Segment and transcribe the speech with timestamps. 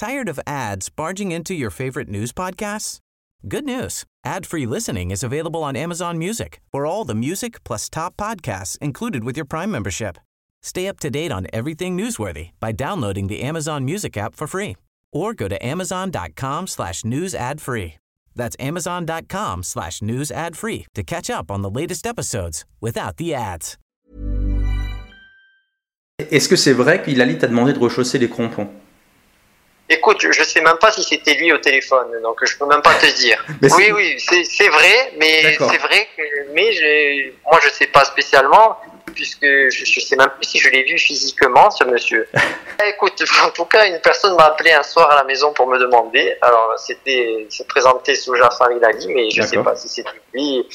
[0.00, 3.00] Tired of ads barging into your favorite news podcasts?
[3.46, 4.04] Good news.
[4.24, 9.24] Ad-free listening is available on Amazon Music for all the music plus top podcasts included
[9.24, 10.16] with your Prime membership.
[10.62, 14.78] Stay up to date on everything newsworthy by downloading the Amazon Music app for free
[15.12, 17.98] or go to amazon.com slash news ad free.
[18.34, 23.34] That's amazon.com slash news ad free to catch up on the latest episodes without the
[23.34, 23.76] ads.
[26.30, 28.68] Est-ce que c'est vrai qu'Hilali t'a demandé de rechausser les crampons
[29.92, 32.94] Écoute, je, sais même pas si c'était lui au téléphone, donc je peux même pas
[32.94, 33.44] te dire.
[33.62, 36.22] C'est- oui, oui, c'est c'est vrai, mais c'est vrai que,
[36.52, 36.70] mais
[37.44, 38.78] moi je sais pas spécialement,
[39.14, 42.28] puisque je, je sais même plus si je l'ai vu physiquement, ce monsieur.
[42.86, 45.76] Écoute, en tout cas, une personne m'a appelé un soir à la maison pour me
[45.78, 46.36] demander.
[46.40, 50.66] Alors, c'était, il s'est présenté sous Jafar Ilali, mais je sais pas si c'était lui.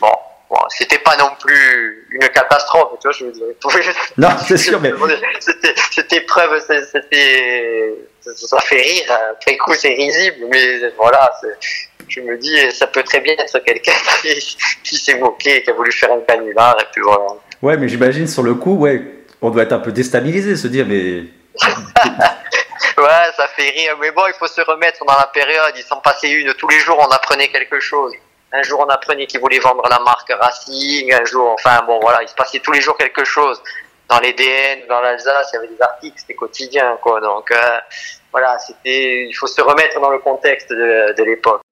[0.00, 0.12] Bon,
[0.50, 3.46] bon, c'était pas non plus une catastrophe, tu vois, je veux dire.
[4.18, 4.92] Non, c'est sûr, mais
[5.40, 7.94] c'était, c'était preuve, c'est- c'était,
[8.34, 9.18] ça fait rire.
[9.32, 11.30] Après coup, c'est risible, mais voilà,
[12.08, 15.72] je me dis, ça peut très bien être quelqu'un qui, qui s'est moqué, qui a
[15.72, 17.26] voulu faire un canular, et puis voilà.
[17.62, 19.02] ouais, mais j'imagine sur le coup, ouais,
[19.40, 21.24] on doit être un peu déstabilisé, se dire, mais
[22.96, 25.72] Ouais, ça fait rire, mais bon, il faut se remettre dans la période.
[25.76, 26.52] Il s'en passait une.
[26.54, 28.12] Tous les jours, on apprenait quelque chose.
[28.52, 31.12] Un jour, on apprenait qu'ils voulaient vendre la marque Racing.
[31.12, 33.60] Un jour, enfin, bon, voilà, il se passait tous les jours quelque chose.
[34.08, 37.20] Dans les DNA, dans l'Alsace, il y avait des articles, c'était quotidien, quoi.
[37.20, 37.80] Donc, euh,
[38.30, 41.62] voilà, c'était, il faut se remettre dans le contexte de, de l'époque.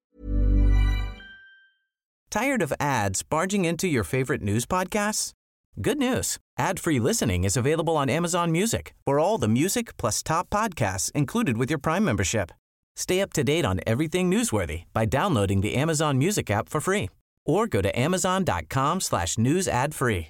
[2.31, 5.33] Tired of ads barging into your favorite news podcasts?
[5.79, 6.37] Good news.
[6.57, 11.57] Ad-free listening is available on Amazon Music for all the music plus top podcasts included
[11.57, 12.51] with your Prime membership.
[12.95, 17.09] Stay up to date on everything newsworthy by downloading the Amazon Music app for free
[17.45, 20.29] or go to amazon.com slash news ad free.